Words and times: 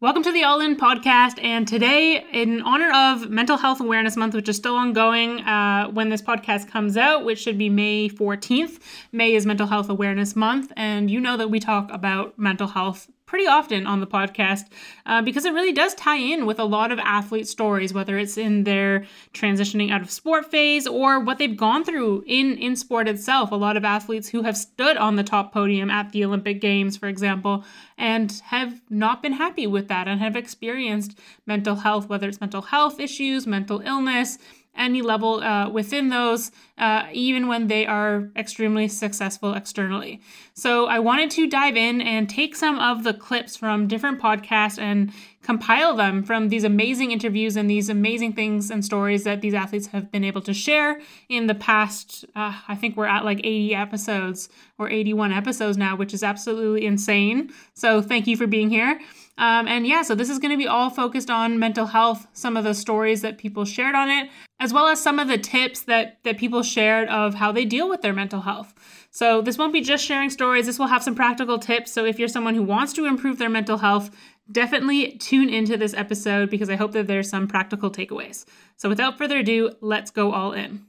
Welcome 0.00 0.22
to 0.22 0.30
the 0.30 0.44
All 0.44 0.60
In 0.60 0.76
podcast. 0.76 1.42
And 1.42 1.66
today, 1.66 2.24
in 2.32 2.62
honor 2.62 2.92
of 2.94 3.30
Mental 3.30 3.56
Health 3.56 3.80
Awareness 3.80 4.16
Month, 4.16 4.32
which 4.32 4.48
is 4.48 4.54
still 4.54 4.76
ongoing 4.76 5.40
uh, 5.40 5.88
when 5.88 6.08
this 6.08 6.22
podcast 6.22 6.70
comes 6.70 6.96
out, 6.96 7.24
which 7.24 7.40
should 7.40 7.58
be 7.58 7.68
May 7.68 8.08
14th, 8.08 8.78
May 9.10 9.34
is 9.34 9.44
Mental 9.44 9.66
Health 9.66 9.88
Awareness 9.88 10.36
Month. 10.36 10.72
And 10.76 11.10
you 11.10 11.20
know 11.20 11.36
that 11.36 11.50
we 11.50 11.58
talk 11.58 11.90
about 11.90 12.38
mental 12.38 12.68
health 12.68 13.10
pretty 13.28 13.46
often 13.46 13.86
on 13.86 14.00
the 14.00 14.06
podcast 14.06 14.64
uh, 15.04 15.20
because 15.20 15.44
it 15.44 15.52
really 15.52 15.70
does 15.70 15.94
tie 15.94 16.16
in 16.16 16.46
with 16.46 16.58
a 16.58 16.64
lot 16.64 16.90
of 16.90 16.98
athlete 16.98 17.46
stories, 17.46 17.92
whether 17.92 18.16
it's 18.16 18.38
in 18.38 18.64
their 18.64 19.04
transitioning 19.34 19.92
out 19.92 20.00
of 20.00 20.10
sport 20.10 20.50
phase 20.50 20.86
or 20.86 21.20
what 21.20 21.36
they've 21.36 21.56
gone 21.56 21.84
through 21.84 22.24
in, 22.26 22.56
in 22.56 22.74
sport 22.74 23.06
itself. 23.06 23.52
A 23.52 23.54
lot 23.54 23.76
of 23.76 23.84
athletes 23.84 24.30
who 24.30 24.42
have 24.42 24.56
stood 24.56 24.96
on 24.96 25.16
the 25.16 25.22
top 25.22 25.52
podium 25.52 25.90
at 25.90 26.10
the 26.10 26.24
Olympic 26.24 26.58
Games, 26.58 26.96
for 26.96 27.06
example, 27.06 27.64
and 27.98 28.40
have 28.46 28.80
not 28.88 29.22
been 29.22 29.34
happy 29.34 29.66
with 29.66 29.88
that 29.88 30.08
and 30.08 30.18
have 30.20 30.34
experienced 30.34 31.18
mental 31.46 31.76
health, 31.76 32.08
whether 32.08 32.28
it's 32.28 32.40
mental 32.40 32.62
health 32.62 32.98
issues, 32.98 33.46
mental 33.46 33.80
illness 33.80 34.38
any 34.78 35.02
level 35.02 35.42
uh, 35.42 35.68
within 35.68 36.08
those, 36.08 36.50
uh, 36.78 37.06
even 37.12 37.48
when 37.48 37.66
they 37.66 37.86
are 37.86 38.30
extremely 38.36 38.88
successful 38.88 39.54
externally. 39.54 40.20
So 40.54 40.86
I 40.86 40.98
wanted 41.00 41.30
to 41.32 41.46
dive 41.46 41.76
in 41.76 42.00
and 42.00 42.28
take 42.28 42.56
some 42.56 42.78
of 42.78 43.04
the 43.04 43.14
clips 43.14 43.56
from 43.56 43.88
different 43.88 44.20
podcasts 44.20 44.78
and 44.78 45.12
compile 45.48 45.96
them 45.96 46.22
from 46.22 46.50
these 46.50 46.62
amazing 46.62 47.10
interviews 47.10 47.56
and 47.56 47.70
these 47.70 47.88
amazing 47.88 48.34
things 48.34 48.70
and 48.70 48.84
stories 48.84 49.24
that 49.24 49.40
these 49.40 49.54
athletes 49.54 49.86
have 49.86 50.12
been 50.12 50.22
able 50.22 50.42
to 50.42 50.52
share 50.52 51.00
in 51.30 51.46
the 51.46 51.54
past. 51.54 52.26
Uh, 52.36 52.52
I 52.68 52.74
think 52.74 52.98
we're 52.98 53.06
at 53.06 53.24
like 53.24 53.38
80 53.38 53.74
episodes 53.74 54.50
or 54.76 54.90
81 54.90 55.32
episodes 55.32 55.78
now, 55.78 55.96
which 55.96 56.12
is 56.12 56.22
absolutely 56.22 56.84
insane. 56.84 57.50
So 57.72 58.02
thank 58.02 58.26
you 58.26 58.36
for 58.36 58.46
being 58.46 58.68
here. 58.68 59.00
Um, 59.38 59.66
and 59.68 59.86
yeah, 59.86 60.02
so 60.02 60.14
this 60.14 60.28
is 60.28 60.38
going 60.38 60.50
to 60.50 60.58
be 60.58 60.66
all 60.66 60.90
focused 60.90 61.30
on 61.30 61.58
mental 61.58 61.86
health, 61.86 62.26
some 62.34 62.56
of 62.58 62.64
the 62.64 62.74
stories 62.74 63.22
that 63.22 63.38
people 63.38 63.64
shared 63.64 63.94
on 63.94 64.10
it, 64.10 64.28
as 64.60 64.74
well 64.74 64.88
as 64.88 65.00
some 65.00 65.18
of 65.18 65.28
the 65.28 65.38
tips 65.38 65.82
that 65.82 66.18
that 66.24 66.36
people 66.36 66.62
shared 66.62 67.08
of 67.08 67.34
how 67.34 67.52
they 67.52 67.64
deal 67.64 67.88
with 67.88 68.02
their 68.02 68.12
mental 68.12 68.40
health. 68.40 68.74
So 69.10 69.40
this 69.40 69.56
won't 69.56 69.72
be 69.72 69.80
just 69.80 70.04
sharing 70.04 70.28
stories. 70.28 70.66
This 70.66 70.78
will 70.78 70.88
have 70.88 71.02
some 71.02 71.14
practical 71.14 71.58
tips. 71.58 71.92
So 71.92 72.04
if 72.04 72.18
you're 72.18 72.28
someone 72.28 72.54
who 72.54 72.62
wants 72.62 72.92
to 72.94 73.06
improve 73.06 73.38
their 73.38 73.48
mental 73.48 73.78
health, 73.78 74.10
definitely 74.50 75.12
tune 75.18 75.48
into 75.48 75.76
this 75.76 75.94
episode 75.94 76.50
because 76.50 76.70
I 76.70 76.76
hope 76.76 76.92
that 76.92 77.06
there's 77.06 77.28
some 77.28 77.48
practical 77.48 77.90
takeaways. 77.90 78.44
So 78.76 78.88
without 78.88 79.18
further 79.18 79.38
ado, 79.38 79.72
let's 79.80 80.10
go 80.10 80.32
all 80.32 80.52
in. 80.52 80.86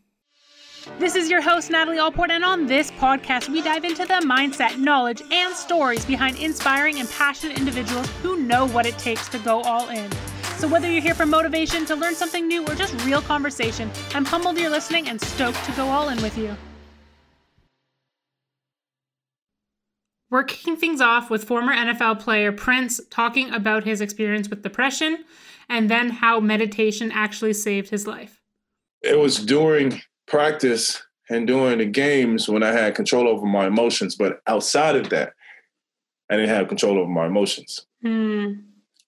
This 0.97 1.15
is 1.15 1.29
your 1.29 1.41
host, 1.41 1.69
Natalie 1.69 1.99
Allport, 1.99 2.31
and 2.31 2.43
on 2.43 2.65
this 2.65 2.89
podcast, 2.91 3.49
we 3.49 3.61
dive 3.61 3.83
into 3.83 4.05
the 4.05 4.21
mindset, 4.25 4.79
knowledge, 4.79 5.21
and 5.31 5.53
stories 5.53 6.05
behind 6.05 6.37
inspiring 6.37 6.99
and 6.99 7.09
passionate 7.11 7.59
individuals 7.59 8.09
who 8.21 8.41
know 8.41 8.65
what 8.67 8.85
it 8.85 8.97
takes 8.97 9.27
to 9.29 9.39
go 9.39 9.61
all 9.61 9.89
in. 9.89 10.09
So, 10.57 10.67
whether 10.67 10.89
you're 10.89 11.01
here 11.01 11.13
for 11.13 11.25
motivation, 11.25 11.85
to 11.85 11.95
learn 11.95 12.15
something 12.15 12.47
new, 12.47 12.65
or 12.65 12.75
just 12.75 12.93
real 13.05 13.21
conversation, 13.21 13.91
I'm 14.15 14.25
humbled 14.25 14.57
you're 14.57 14.69
listening 14.69 15.09
and 15.09 15.21
stoked 15.21 15.63
to 15.65 15.71
go 15.73 15.87
all 15.87 16.09
in 16.09 16.21
with 16.21 16.37
you. 16.37 16.55
We're 20.29 20.43
kicking 20.43 20.77
things 20.77 21.01
off 21.01 21.29
with 21.29 21.43
former 21.43 21.73
NFL 21.73 22.19
player 22.19 22.51
Prince 22.51 23.01
talking 23.09 23.51
about 23.51 23.83
his 23.83 23.99
experience 23.99 24.49
with 24.49 24.61
depression 24.61 25.25
and 25.67 25.89
then 25.89 26.09
how 26.09 26.39
meditation 26.39 27.11
actually 27.11 27.53
saved 27.53 27.89
his 27.89 28.05
life. 28.05 28.39
It 29.01 29.17
was 29.17 29.43
during 29.43 30.01
practice 30.27 31.01
and 31.29 31.47
during 31.47 31.79
the 31.79 31.85
games 31.85 32.47
when 32.47 32.63
I 32.63 32.71
had 32.71 32.95
control 32.95 33.27
over 33.27 33.45
my 33.45 33.67
emotions. 33.67 34.15
But 34.15 34.39
outside 34.47 34.95
of 34.95 35.09
that, 35.09 35.33
I 36.29 36.37
didn't 36.37 36.49
have 36.49 36.67
control 36.67 36.99
over 36.99 37.09
my 37.09 37.27
emotions. 37.27 37.85
Mm. 38.03 38.63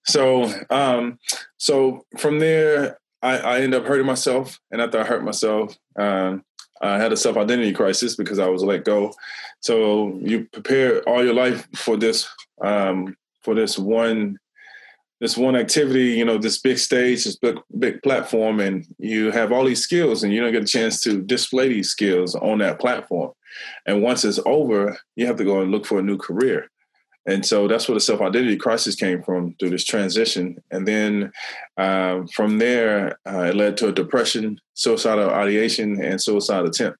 So, 0.05 0.51
um, 0.69 1.19
so 1.57 2.05
from 2.17 2.39
there, 2.39 2.97
I, 3.21 3.37
I 3.37 3.61
ended 3.61 3.79
up 3.79 3.87
hurting 3.87 4.07
myself, 4.07 4.59
and 4.71 4.81
after 4.81 4.99
I 4.99 5.03
hurt 5.03 5.23
myself, 5.23 5.77
um, 5.95 6.43
I 6.81 6.97
had 6.97 7.13
a 7.13 7.17
self 7.17 7.37
identity 7.37 7.73
crisis 7.73 8.15
because 8.15 8.39
I 8.39 8.47
was 8.47 8.63
let 8.63 8.85
go. 8.85 9.13
So 9.59 10.17
you 10.21 10.45
prepare 10.51 11.01
all 11.07 11.23
your 11.23 11.33
life 11.33 11.67
for 11.75 11.97
this 11.97 12.27
um, 12.61 13.15
for 13.43 13.55
this 13.55 13.77
one 13.77 14.37
this 15.21 15.37
one 15.37 15.55
activity, 15.55 16.13
you 16.13 16.25
know, 16.25 16.39
this 16.39 16.57
big 16.57 16.79
stage, 16.79 17.25
this 17.25 17.35
big, 17.35 17.55
big 17.77 18.01
platform, 18.01 18.59
and 18.59 18.87
you 18.97 19.29
have 19.29 19.51
all 19.51 19.63
these 19.63 19.83
skills, 19.83 20.23
and 20.23 20.33
you 20.33 20.41
don't 20.41 20.51
get 20.51 20.63
a 20.63 20.65
chance 20.65 20.99
to 21.01 21.21
display 21.21 21.69
these 21.69 21.91
skills 21.91 22.33
on 22.33 22.57
that 22.57 22.79
platform. 22.79 23.31
And 23.85 24.01
once 24.01 24.25
it's 24.25 24.39
over, 24.47 24.97
you 25.15 25.27
have 25.27 25.35
to 25.35 25.43
go 25.43 25.61
and 25.61 25.69
look 25.69 25.85
for 25.85 25.99
a 25.99 26.03
new 26.03 26.17
career. 26.17 26.70
And 27.27 27.45
so 27.45 27.67
that's 27.67 27.87
where 27.87 27.95
the 27.95 28.01
self 28.01 28.21
identity 28.21 28.57
crisis 28.57 28.95
came 28.95 29.21
from 29.21 29.55
through 29.59 29.69
this 29.69 29.85
transition. 29.85 30.57
And 30.71 30.87
then 30.87 31.31
uh, 31.77 32.21
from 32.33 32.57
there, 32.57 33.19
uh, 33.27 33.43
it 33.43 33.55
led 33.55 33.77
to 33.77 33.89
a 33.89 33.91
depression, 33.91 34.59
suicidal 34.73 35.29
ideation, 35.29 36.03
and 36.03 36.21
suicide 36.21 36.65
attempt. 36.65 36.97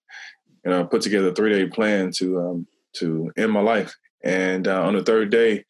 And 0.64 0.74
I 0.74 0.84
put 0.84 1.02
together 1.02 1.30
a 1.30 1.34
three 1.34 1.52
day 1.54 1.68
plan 1.68 2.12
to 2.18 2.40
um, 2.40 2.68
to 2.98 3.32
end 3.36 3.52
my 3.52 3.62
life. 3.62 3.96
And 4.24 4.68
uh, 4.68 4.84
on 4.84 4.94
the 4.94 5.04
third 5.04 5.32
day, 5.32 5.66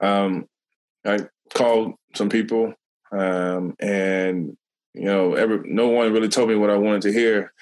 um, 0.00 0.48
I 1.04 1.20
called 1.54 1.94
some 2.14 2.28
people, 2.28 2.74
um, 3.12 3.76
and 3.78 4.56
you 4.94 5.04
know, 5.04 5.34
every 5.34 5.60
no 5.64 5.88
one 5.88 6.12
really 6.12 6.28
told 6.28 6.48
me 6.48 6.56
what 6.56 6.70
I 6.70 6.76
wanted 6.76 7.02
to 7.02 7.12
hear. 7.12 7.52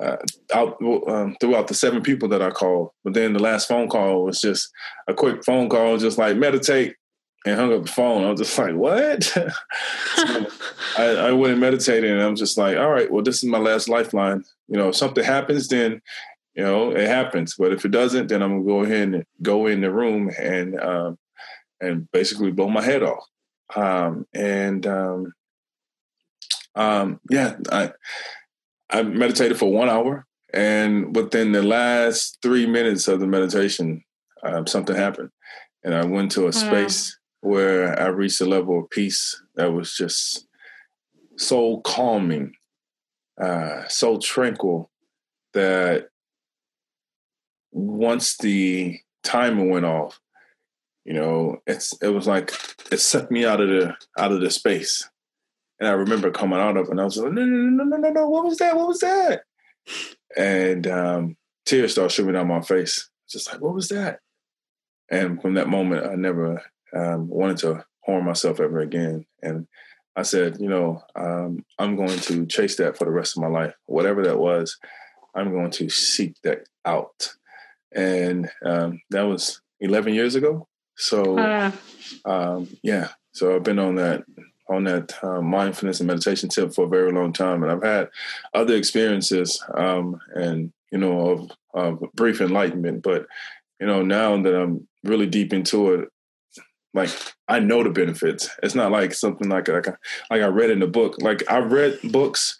Uh, 0.00 0.16
out 0.54 0.80
um, 1.08 1.36
throughout 1.40 1.66
the 1.66 1.74
seven 1.74 2.00
people 2.02 2.28
that 2.28 2.40
I 2.40 2.50
called, 2.50 2.90
but 3.02 3.14
then 3.14 3.32
the 3.32 3.40
last 3.40 3.66
phone 3.66 3.88
call 3.88 4.24
was 4.24 4.40
just 4.40 4.70
a 5.08 5.14
quick 5.14 5.44
phone 5.44 5.68
call, 5.68 5.98
just 5.98 6.18
like 6.18 6.36
meditate, 6.36 6.94
and 7.44 7.58
hung 7.58 7.72
up 7.72 7.84
the 7.84 7.90
phone. 7.90 8.24
I 8.24 8.30
was 8.30 8.40
just 8.40 8.56
like, 8.56 8.74
"What?" 8.74 9.36
I, 10.16 10.46
I 10.98 11.32
went 11.32 11.52
and 11.52 11.60
meditated, 11.60 12.10
and 12.12 12.22
I'm 12.22 12.36
just 12.36 12.56
like, 12.56 12.76
"All 12.76 12.90
right, 12.90 13.10
well, 13.10 13.24
this 13.24 13.38
is 13.38 13.48
my 13.48 13.58
last 13.58 13.88
lifeline. 13.88 14.44
You 14.68 14.76
know, 14.76 14.90
if 14.90 14.96
something 14.96 15.24
happens, 15.24 15.66
then 15.66 16.00
you 16.54 16.62
know 16.62 16.92
it 16.92 17.08
happens. 17.08 17.56
But 17.58 17.72
if 17.72 17.84
it 17.84 17.90
doesn't, 17.90 18.28
then 18.28 18.42
I'm 18.42 18.64
gonna 18.64 18.64
go 18.64 18.82
ahead 18.84 19.08
and 19.08 19.24
go 19.42 19.66
in 19.66 19.80
the 19.80 19.90
room 19.90 20.30
and 20.38 20.78
um, 20.80 21.18
and 21.80 22.10
basically 22.12 22.52
blow 22.52 22.68
my 22.68 22.82
head 22.82 23.02
off. 23.02 23.24
Um, 23.74 24.26
and 24.34 24.86
um, 24.86 25.32
um, 26.74 27.20
yeah, 27.30 27.56
I 27.70 27.92
I 28.90 29.02
meditated 29.02 29.58
for 29.58 29.70
one 29.70 29.88
hour, 29.88 30.26
and 30.52 31.14
within 31.14 31.52
the 31.52 31.62
last 31.62 32.38
three 32.42 32.66
minutes 32.66 33.08
of 33.08 33.20
the 33.20 33.26
meditation, 33.26 34.02
um, 34.42 34.66
something 34.66 34.96
happened, 34.96 35.30
and 35.84 35.94
I 35.94 36.04
went 36.04 36.32
to 36.32 36.46
a 36.46 36.52
space 36.52 37.18
where 37.40 38.00
I 38.00 38.06
reached 38.06 38.40
a 38.40 38.46
level 38.46 38.80
of 38.80 38.90
peace 38.90 39.40
that 39.56 39.72
was 39.72 39.94
just 39.94 40.46
so 41.36 41.78
calming, 41.78 42.52
uh, 43.40 43.86
so 43.88 44.18
tranquil 44.18 44.90
that 45.54 46.08
once 47.70 48.36
the 48.38 48.98
timer 49.22 49.66
went 49.66 49.84
off, 49.84 50.20
you 51.04 51.14
know, 51.14 51.58
it's 51.66 51.94
it 52.02 52.08
was 52.08 52.26
like 52.26 52.52
it 52.90 53.00
sucked 53.00 53.30
me 53.30 53.44
out 53.44 53.60
of 53.60 53.68
the 53.68 53.94
out 54.18 54.32
of 54.32 54.40
the 54.40 54.50
space. 54.50 55.08
And 55.80 55.88
I 55.88 55.92
remember 55.92 56.30
coming 56.30 56.58
out 56.58 56.76
of 56.76 56.86
it 56.86 56.90
and 56.90 57.00
I 57.00 57.04
was 57.04 57.16
like, 57.16 57.32
no, 57.32 57.44
no, 57.44 57.56
no, 57.56 57.84
no, 57.84 57.96
no, 57.96 58.10
no, 58.10 58.28
what 58.28 58.44
was 58.44 58.58
that? 58.58 58.76
What 58.76 58.88
was 58.88 58.98
that? 59.00 59.42
And 60.36 60.86
um, 60.86 61.36
tears 61.64 61.92
started 61.92 62.10
streaming 62.10 62.34
down 62.34 62.48
my 62.48 62.60
face. 62.60 63.08
Just 63.30 63.52
like, 63.52 63.60
what 63.60 63.74
was 63.74 63.88
that? 63.88 64.20
And 65.10 65.40
from 65.40 65.54
that 65.54 65.68
moment, 65.68 66.06
I 66.06 66.14
never 66.14 66.62
um, 66.94 67.28
wanted 67.28 67.58
to 67.58 67.84
harm 68.04 68.24
myself 68.24 68.60
ever 68.60 68.80
again. 68.80 69.24
And 69.42 69.66
I 70.16 70.22
said, 70.22 70.56
you 70.60 70.68
know, 70.68 71.02
um, 71.14 71.64
I'm 71.78 71.94
going 71.94 72.18
to 72.18 72.46
chase 72.46 72.76
that 72.76 72.98
for 72.98 73.04
the 73.04 73.10
rest 73.10 73.36
of 73.36 73.42
my 73.42 73.48
life. 73.48 73.74
Whatever 73.86 74.24
that 74.24 74.38
was, 74.38 74.76
I'm 75.34 75.52
going 75.52 75.70
to 75.72 75.88
seek 75.88 76.34
that 76.42 76.66
out. 76.84 77.34
And 77.94 78.50
um, 78.64 79.00
that 79.10 79.22
was 79.22 79.60
11 79.80 80.14
years 80.14 80.34
ago. 80.34 80.66
So, 80.96 81.38
uh, 81.38 81.70
um, 82.24 82.68
yeah. 82.82 83.08
So 83.32 83.54
I've 83.54 83.62
been 83.62 83.78
on 83.78 83.94
that 83.94 84.24
on 84.68 84.84
that 84.84 85.12
uh, 85.22 85.40
mindfulness 85.40 86.00
and 86.00 86.06
meditation 86.06 86.48
tip 86.48 86.74
for 86.74 86.84
a 86.84 86.88
very 86.88 87.12
long 87.12 87.32
time, 87.32 87.62
and 87.62 87.72
I've 87.72 87.82
had 87.82 88.10
other 88.54 88.74
experiences, 88.74 89.62
um, 89.74 90.20
and 90.34 90.72
you 90.90 90.98
know, 90.98 91.30
of, 91.30 91.50
of 91.74 92.12
brief 92.14 92.40
enlightenment. 92.40 93.02
But 93.02 93.26
you 93.80 93.86
know, 93.86 94.02
now 94.02 94.40
that 94.42 94.54
I'm 94.54 94.86
really 95.04 95.26
deep 95.26 95.52
into 95.52 95.94
it, 95.94 96.08
like 96.94 97.10
I 97.48 97.60
know 97.60 97.82
the 97.82 97.90
benefits. 97.90 98.50
It's 98.62 98.74
not 98.74 98.90
like 98.90 99.14
something 99.14 99.48
like 99.48 99.68
like, 99.68 99.86
like 99.86 100.42
I 100.42 100.46
read 100.46 100.70
in 100.70 100.80
the 100.80 100.86
book. 100.86 101.16
Like 101.20 101.42
I 101.50 101.58
read 101.58 101.98
books, 102.04 102.58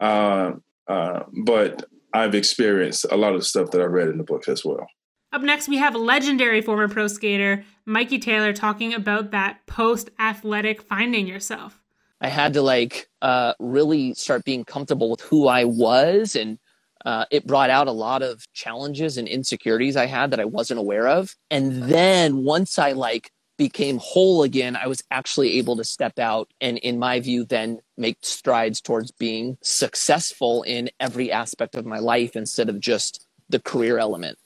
uh, 0.00 0.52
uh, 0.88 1.24
but 1.44 1.84
I've 2.12 2.34
experienced 2.34 3.06
a 3.10 3.16
lot 3.16 3.34
of 3.34 3.46
stuff 3.46 3.70
that 3.70 3.80
I 3.80 3.84
read 3.84 4.08
in 4.08 4.18
the 4.18 4.24
book 4.24 4.48
as 4.48 4.64
well. 4.64 4.86
Up 5.32 5.42
next, 5.42 5.68
we 5.68 5.76
have 5.76 5.94
legendary 5.94 6.60
former 6.60 6.88
pro 6.88 7.06
skater 7.06 7.64
Mikey 7.86 8.18
Taylor 8.18 8.52
talking 8.52 8.94
about 8.94 9.30
that 9.30 9.64
post 9.66 10.10
athletic 10.18 10.82
finding 10.82 11.28
yourself. 11.28 11.80
I 12.20 12.28
had 12.28 12.52
to 12.54 12.62
like 12.62 13.08
uh, 13.22 13.54
really 13.60 14.12
start 14.14 14.44
being 14.44 14.64
comfortable 14.64 15.08
with 15.08 15.20
who 15.20 15.46
I 15.46 15.64
was, 15.64 16.34
and 16.34 16.58
uh, 17.06 17.26
it 17.30 17.46
brought 17.46 17.70
out 17.70 17.86
a 17.86 17.92
lot 17.92 18.22
of 18.22 18.44
challenges 18.54 19.16
and 19.16 19.28
insecurities 19.28 19.96
I 19.96 20.06
had 20.06 20.32
that 20.32 20.40
I 20.40 20.44
wasn't 20.46 20.80
aware 20.80 21.06
of. 21.06 21.36
And 21.48 21.84
then 21.84 22.44
once 22.44 22.76
I 22.76 22.92
like 22.92 23.30
became 23.56 23.98
whole 23.98 24.42
again, 24.42 24.74
I 24.74 24.88
was 24.88 25.02
actually 25.12 25.58
able 25.58 25.76
to 25.76 25.84
step 25.84 26.18
out 26.18 26.50
and, 26.60 26.76
in 26.78 26.98
my 26.98 27.20
view, 27.20 27.44
then 27.44 27.78
make 27.96 28.18
strides 28.22 28.80
towards 28.80 29.12
being 29.12 29.58
successful 29.62 30.64
in 30.64 30.90
every 30.98 31.30
aspect 31.30 31.76
of 31.76 31.86
my 31.86 32.00
life 32.00 32.34
instead 32.34 32.68
of 32.68 32.80
just 32.80 33.26
the 33.48 33.60
career 33.60 33.98
element. 33.98 34.38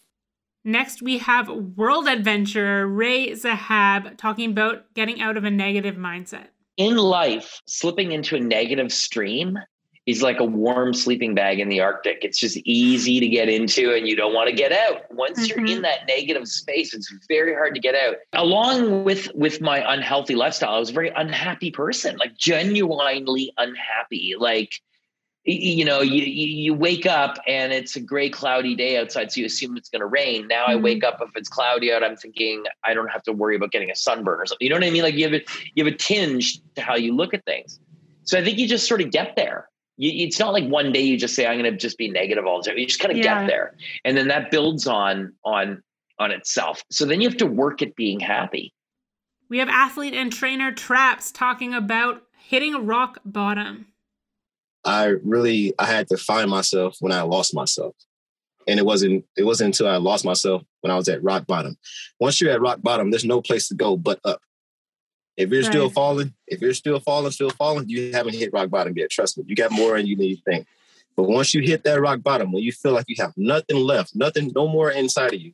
Next, 0.64 1.02
we 1.02 1.19
have 1.19 1.49
world 1.49 2.08
adventurer 2.08 2.87
Ray 2.87 3.34
Zahab 3.34 4.16
talking 4.16 4.50
about 4.50 4.93
getting 4.94 5.20
out 5.20 5.37
of 5.37 5.44
a 5.44 5.50
negative 5.50 5.96
mindset. 5.96 6.46
In 6.78 6.96
life, 6.96 7.61
slipping 7.66 8.12
into 8.12 8.34
a 8.34 8.40
negative 8.40 8.90
stream 8.90 9.58
is 10.06 10.22
like 10.22 10.40
a 10.40 10.44
warm 10.44 10.93
sleeping 10.93 11.34
bag 11.34 11.61
in 11.61 11.69
the 11.69 11.81
Arctic. 11.81 12.19
It's 12.22 12.38
just 12.38 12.56
easy 12.64 13.20
to 13.20 13.28
get 13.28 13.49
into 13.49 13.93
and 13.93 14.06
you 14.06 14.16
don't 14.16 14.34
want 14.34 14.49
to 14.49 14.55
get 14.55 14.72
out. 14.72 15.02
Once 15.11 15.38
mm-hmm. 15.38 15.46
you're 15.49 15.66
in 15.66 15.72
mm-hmm. 15.75 15.82
that 15.82 16.06
negative 16.06 16.49
space, 16.49 16.94
it's 16.94 17.12
very 17.28 17.55
hard 17.55 17.75
to 17.75 17.81
get 17.81 17.94
out. 17.94 18.16
Along 18.32 19.05
with 19.05 19.31
with 19.34 19.61
my 19.61 19.84
unhealthy 19.93 20.34
lifestyle, 20.34 20.75
I 20.75 20.78
was 20.78 20.90
a 20.90 20.94
very 20.94 21.11
unhappy 21.14 21.70
person, 21.70 22.16
like 22.16 22.37
genuinely 22.37 23.52
unhappy. 23.56 24.34
Like 24.38 24.72
you 25.44 25.85
know, 25.85 26.00
you 26.00 26.23
you 26.25 26.75
wake 26.75 27.06
up 27.06 27.38
and 27.46 27.73
it's 27.73 27.96
a 27.96 28.00
gray, 28.00 28.31
cloudy 28.31 28.75
day 28.75 28.96
outside, 28.99 29.31
so 29.31 29.41
you 29.41 29.46
assume 29.46 29.76
it's 29.76 29.91
going 29.91 30.00
to 30.00 30.06
rain. 30.06 30.49
Now 30.49 30.64
mm-hmm. 30.64 30.73
I 30.73 30.76
wake 30.76 31.05
up 31.05 31.19
if 31.20 31.31
it's 31.37 31.49
cloudy 31.49 31.93
out, 31.93 32.02
I'm 32.02 32.17
thinking 32.17 32.64
I 32.82 32.94
don't 32.94 33.08
have 33.08 33.23
to 33.25 33.32
worry 33.32 33.56
about 33.56 33.70
getting 33.70 33.91
a 33.91 33.96
sunburn 33.96 34.41
or 34.41 34.46
something. 34.46 34.64
You 34.64 34.70
know 34.70 34.76
what 34.76 34.85
I 34.85 34.91
mean? 34.91 35.02
Like 35.02 35.14
you 35.14 35.25
have 35.25 35.35
a 35.35 35.44
you 35.75 35.85
have 35.85 35.93
a 35.93 35.96
tinge 35.96 36.61
to 36.76 36.82
how 36.82 36.96
you 36.96 37.14
look 37.14 37.35
at 37.35 37.44
things. 37.44 37.79
So 38.25 38.38
I 38.38 38.44
think 38.44 38.58
you 38.58 38.67
just 38.67 38.88
sort 38.88 39.02
of 39.02 39.11
get 39.11 39.37
there 39.37 39.69
you, 39.96 40.26
it's 40.26 40.38
not 40.38 40.52
like 40.52 40.67
one 40.67 40.93
day 40.93 41.00
you 41.00 41.17
just 41.17 41.35
say 41.35 41.47
i'm 41.47 41.58
going 41.58 41.70
to 41.70 41.76
just 41.79 41.99
be 41.99 42.08
negative 42.08 42.47
all 42.47 42.61
the 42.61 42.69
time 42.69 42.79
you 42.79 42.87
just 42.87 43.00
kind 43.00 43.12
of 43.12 43.19
yeah. 43.19 43.40
get 43.40 43.47
there 43.49 43.75
and 44.05 44.17
then 44.17 44.29
that 44.29 44.50
builds 44.50 44.87
on 44.87 45.32
on 45.44 45.82
on 46.19 46.31
itself 46.31 46.82
so 46.90 47.05
then 47.05 47.20
you 47.20 47.29
have 47.29 47.38
to 47.38 47.47
work 47.47 47.82
at 47.82 47.94
being 47.97 48.20
happy 48.20 48.73
we 49.49 49.58
have 49.58 49.69
athlete 49.69 50.14
and 50.14 50.32
trainer 50.32 50.73
traps 50.73 51.31
talking 51.31 51.75
about 51.75 52.23
hitting 52.37 52.75
a 52.75 52.81
rock 52.81 53.19
bottom 53.25 53.87
i 54.84 55.06
really 55.25 55.72
i 55.78 55.86
had 55.86 56.06
to 56.08 56.16
find 56.16 56.50
myself 56.50 56.96
when 57.00 57.12
i 57.12 57.22
lost 57.22 57.54
myself 57.54 57.94
and 58.66 58.78
it 58.78 58.86
wasn't 58.86 59.25
it 59.36 59.44
wasn't 59.44 59.66
until 59.66 59.88
i 59.88 59.96
lost 59.96 60.25
myself 60.25 60.62
when 60.81 60.90
i 60.90 60.96
was 60.96 61.08
at 61.08 61.22
rock 61.22 61.46
bottom 61.46 61.76
once 62.20 62.40
you're 62.40 62.52
at 62.52 62.60
rock 62.60 62.81
bottom 62.82 63.10
there's 63.10 63.25
no 63.25 63.40
place 63.40 63.69
to 63.69 63.75
go 63.75 63.96
but 63.96 64.19
up 64.25 64.40
if 65.36 65.50
you're 65.50 65.62
right. 65.62 65.70
still 65.70 65.90
falling, 65.90 66.32
if 66.46 66.60
you're 66.60 66.75
still 66.75 67.00
falling, 67.00 67.32
still 67.32 67.50
falling, 67.50 67.88
you 67.88 68.12
haven't 68.12 68.34
hit 68.34 68.52
rock 68.52 68.70
bottom 68.70 68.96
yet. 68.96 69.10
Trust 69.10 69.36
me, 69.36 69.44
you 69.46 69.56
got 69.56 69.72
more 69.72 69.96
than 69.96 70.06
you 70.06 70.16
need 70.16 70.36
to 70.36 70.42
think. 70.42 70.66
But 71.16 71.25
once 71.25 71.54
you 71.54 71.62
hit 71.62 71.84
that 71.84 72.00
rock 72.00 72.22
bottom, 72.22 72.52
when 72.52 72.62
you 72.62 72.72
feel 72.72 72.92
like 72.92 73.06
you 73.08 73.16
have 73.19 73.32
nothing 73.37 73.76
left, 73.76 74.14
nothing, 74.14 74.52
no 74.54 74.69
more 74.69 74.90
inside 74.90 75.34
of 75.34 75.40
you, 75.40 75.52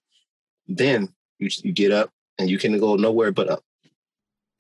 then 0.66 1.08
you, 1.38 1.48
you 1.62 1.72
get 1.72 1.92
up 1.92 2.10
and 2.38 2.48
you 2.48 2.58
can 2.58 2.78
go 2.78 2.96
nowhere 2.96 3.32
but 3.32 3.48
up. 3.48 3.62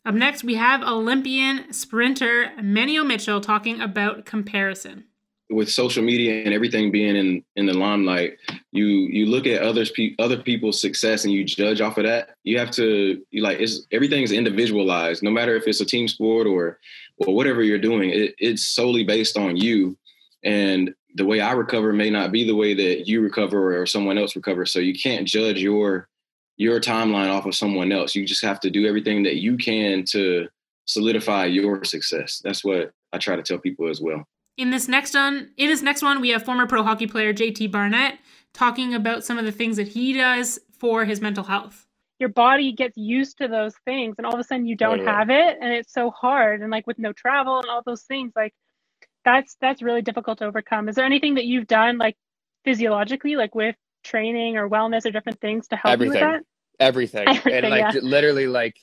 Up 0.04 0.14
next, 0.14 0.44
we 0.44 0.54
have 0.54 0.82
Olympian 0.82 1.72
sprinter 1.72 2.52
Manteo 2.58 3.06
Mitchell 3.06 3.40
talking 3.40 3.80
about 3.80 4.24
comparison 4.24 5.04
with 5.50 5.70
social 5.70 6.02
media 6.02 6.44
and 6.44 6.54
everything 6.54 6.90
being 6.92 7.16
in 7.16 7.44
in 7.56 7.66
the 7.66 7.74
limelight, 7.74 8.38
you 8.70 8.86
you 8.86 9.26
look 9.26 9.46
at 9.46 9.62
others 9.62 9.90
pe- 9.90 10.14
other 10.18 10.40
people's 10.40 10.80
success 10.80 11.24
and 11.24 11.34
you 11.34 11.44
judge 11.44 11.80
off 11.80 11.98
of 11.98 12.04
that. 12.04 12.36
You 12.44 12.58
have 12.58 12.70
to 12.72 13.20
you 13.30 13.42
like 13.42 13.58
it's 13.58 13.86
everything's 13.90 14.32
individualized. 14.32 15.22
No 15.22 15.30
matter 15.30 15.56
if 15.56 15.66
it's 15.66 15.80
a 15.80 15.84
team 15.86 16.06
sport 16.06 16.46
or 16.46 16.78
or 17.18 17.34
whatever 17.34 17.62
you're 17.62 17.78
doing, 17.78 18.10
it, 18.10 18.34
it's 18.38 18.64
solely 18.64 19.04
based 19.04 19.36
on 19.36 19.56
you. 19.56 19.98
And 20.44 20.94
the 21.16 21.26
way 21.26 21.40
I 21.40 21.52
recover 21.52 21.92
may 21.92 22.08
not 22.08 22.30
be 22.30 22.46
the 22.46 22.54
way 22.54 22.72
that 22.72 23.08
you 23.08 23.20
recover 23.20 23.76
or 23.78 23.84
someone 23.84 24.16
else 24.16 24.36
recovers. 24.36 24.72
So 24.72 24.78
you 24.78 24.94
can't 24.94 25.26
judge 25.26 25.60
your 25.60 26.08
your 26.60 26.78
timeline 26.78 27.30
off 27.30 27.46
of 27.46 27.54
someone 27.54 27.90
else. 27.90 28.14
You 28.14 28.26
just 28.26 28.44
have 28.44 28.60
to 28.60 28.68
do 28.68 28.86
everything 28.86 29.22
that 29.22 29.36
you 29.36 29.56
can 29.56 30.04
to 30.10 30.46
solidify 30.84 31.46
your 31.46 31.82
success. 31.84 32.42
That's 32.44 32.62
what 32.62 32.92
I 33.14 33.18
try 33.18 33.34
to 33.34 33.42
tell 33.42 33.56
people 33.56 33.88
as 33.88 33.98
well. 33.98 34.24
In 34.58 34.68
this 34.68 34.86
next 34.86 35.14
one, 35.14 35.52
in 35.56 35.68
this 35.70 35.80
next 35.80 36.02
one, 36.02 36.20
we 36.20 36.28
have 36.28 36.44
former 36.44 36.66
pro 36.66 36.82
hockey 36.82 37.06
player 37.06 37.32
JT 37.32 37.72
Barnett 37.72 38.18
talking 38.52 38.92
about 38.92 39.24
some 39.24 39.38
of 39.38 39.46
the 39.46 39.52
things 39.52 39.78
that 39.78 39.88
he 39.88 40.12
does 40.12 40.58
for 40.78 41.06
his 41.06 41.22
mental 41.22 41.44
health. 41.44 41.86
Your 42.18 42.28
body 42.28 42.72
gets 42.72 42.98
used 42.98 43.38
to 43.38 43.48
those 43.48 43.74
things, 43.86 44.16
and 44.18 44.26
all 44.26 44.34
of 44.34 44.40
a 44.40 44.44
sudden 44.44 44.66
you 44.66 44.76
don't 44.76 45.00
oh, 45.00 45.04
yeah. 45.04 45.18
have 45.18 45.30
it, 45.30 45.56
and 45.62 45.72
it's 45.72 45.94
so 45.94 46.10
hard. 46.10 46.60
And 46.60 46.70
like 46.70 46.86
with 46.86 46.98
no 46.98 47.14
travel 47.14 47.60
and 47.60 47.70
all 47.70 47.80
those 47.86 48.02
things, 48.02 48.32
like 48.36 48.52
that's 49.24 49.56
that's 49.62 49.80
really 49.80 50.02
difficult 50.02 50.36
to 50.40 50.44
overcome. 50.44 50.90
Is 50.90 50.96
there 50.96 51.06
anything 51.06 51.36
that 51.36 51.46
you've 51.46 51.66
done 51.66 51.96
like 51.96 52.18
physiologically, 52.66 53.36
like 53.36 53.54
with 53.54 53.76
training 54.02 54.56
or 54.56 54.68
wellness 54.68 55.04
or 55.06 55.10
different 55.10 55.40
things 55.40 55.68
to 55.68 55.76
help 55.76 55.92
Everything. 55.92 56.20
you 56.20 56.26
with 56.26 56.42
that? 56.78 56.84
Everything. 56.84 57.28
Everything 57.28 57.52
and 57.64 57.70
like 57.70 57.94
yeah. 57.94 58.00
literally 58.02 58.46
like 58.46 58.76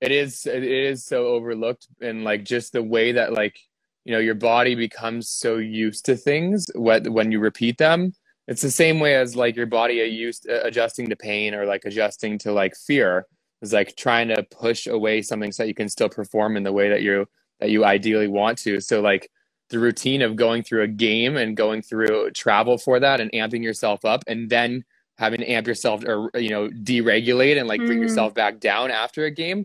it 0.00 0.10
is 0.10 0.46
it 0.46 0.64
is 0.64 1.04
so 1.04 1.28
overlooked 1.28 1.86
and 2.00 2.24
like 2.24 2.44
just 2.44 2.72
the 2.72 2.82
way 2.82 3.12
that 3.12 3.32
like 3.32 3.56
you 4.04 4.12
know 4.12 4.18
your 4.18 4.34
body 4.34 4.74
becomes 4.74 5.28
so 5.28 5.56
used 5.56 6.04
to 6.04 6.16
things 6.16 6.66
when 6.74 7.30
you 7.30 7.38
repeat 7.38 7.78
them 7.78 8.12
it's 8.48 8.62
the 8.62 8.70
same 8.70 8.98
way 8.98 9.14
as 9.14 9.36
like 9.36 9.54
your 9.54 9.66
body 9.66 9.94
used 9.94 10.48
uh, 10.50 10.60
adjusting 10.64 11.08
to 11.08 11.16
pain 11.16 11.54
or 11.54 11.64
like 11.64 11.84
adjusting 11.84 12.36
to 12.36 12.52
like 12.52 12.74
fear 12.74 13.26
is 13.62 13.72
like 13.72 13.94
trying 13.96 14.28
to 14.28 14.42
push 14.50 14.88
away 14.88 15.22
something 15.22 15.52
so 15.52 15.62
that 15.62 15.68
you 15.68 15.74
can 15.74 15.88
still 15.88 16.08
perform 16.08 16.56
in 16.56 16.64
the 16.64 16.72
way 16.72 16.88
that 16.88 17.02
you 17.02 17.26
that 17.60 17.70
you 17.70 17.84
ideally 17.84 18.26
want 18.26 18.58
to 18.58 18.80
so 18.80 19.00
like 19.00 19.30
the 19.72 19.78
routine 19.78 20.22
of 20.22 20.36
going 20.36 20.62
through 20.62 20.82
a 20.82 20.88
game 20.88 21.36
and 21.36 21.56
going 21.56 21.82
through 21.82 22.30
travel 22.32 22.78
for 22.78 23.00
that 23.00 23.20
and 23.20 23.32
amping 23.32 23.62
yourself 23.62 24.04
up 24.04 24.22
and 24.26 24.48
then 24.48 24.84
having 25.18 25.40
to 25.40 25.50
amp 25.50 25.66
yourself 25.66 26.04
or 26.04 26.30
you 26.34 26.50
know 26.50 26.68
deregulate 26.68 27.58
and 27.58 27.66
like 27.66 27.80
bring 27.80 27.98
mm. 27.98 28.02
yourself 28.02 28.34
back 28.34 28.60
down 28.60 28.90
after 28.90 29.24
a 29.24 29.30
game 29.30 29.64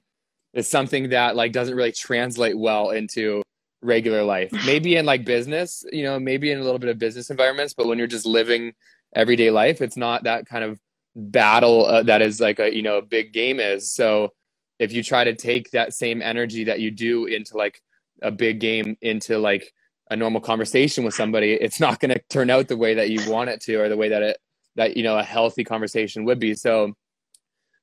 is 0.54 0.68
something 0.68 1.09
that 1.09 1.36
like 1.36 1.51
doesn't 1.51 1.75
really 1.75 1.92
translate 1.92 2.57
well 2.57 2.92
into 2.92 3.44
regular 3.81 4.24
life. 4.24 4.51
Maybe 4.65 4.95
in 4.95 5.06
like 5.06 5.25
business, 5.25 5.83
you 5.92 6.04
know, 6.04 6.19
maybe 6.19 6.51
in 6.51 6.59
a 6.59 6.63
little 6.63 6.80
bit 6.80 6.89
of 6.89 6.98
business 6.98 7.30
environments, 7.30 7.74
but 7.74 7.86
when 7.86 7.98
you're 7.98 8.07
just 8.07 8.25
living 8.25 8.74
everyday 9.15 9.51
life, 9.51 9.81
it's 9.81 9.98
not 9.98 10.24
that 10.24 10.48
kind 10.48 10.63
of 10.63 10.80
battle 11.15 11.86
uh, 11.86 12.04
that 12.04 12.21
is 12.21 12.39
like 12.39 12.59
a, 12.59 12.74
you 12.74 12.81
know, 12.81 12.98
a 12.98 13.01
big 13.01 13.33
game 13.33 13.59
is. 13.59 13.92
So 13.92 14.33
if 14.80 14.94
you 14.94 15.04
try 15.04 15.24
to 15.24 15.36
take 15.36 15.71
that 15.71 15.94
same 15.94 16.21
energy 16.21 16.63
that 16.65 16.80
you 16.80 16.92
do 16.92 17.25
into 17.25 17.57
like 17.57 17.81
a 18.21 18.31
big 18.31 18.59
game 18.59 18.98
into 19.01 19.38
like 19.38 19.74
a 20.09 20.15
normal 20.15 20.42
conversation 20.42 21.04
with 21.04 21.13
somebody, 21.13 21.54
it's 21.54 21.80
not 21.80 22.00
going 22.00 22.13
to 22.13 22.21
turn 22.30 22.50
out 22.50 22.68
the 22.68 22.77
way 22.77 22.94
that 22.95 23.09
you 23.09 23.30
want 23.30 23.50
it 23.50 23.62
to 23.62 23.75
or 23.75 23.89
the 23.89 23.98
way 23.98 24.09
that 24.09 24.21
it 24.21 24.38
that 24.75 24.95
you 24.95 25.04
know 25.04 25.18
a 25.18 25.24
healthy 25.24 25.63
conversation 25.63 26.24
would 26.25 26.39
be. 26.39 26.54
So 26.54 26.94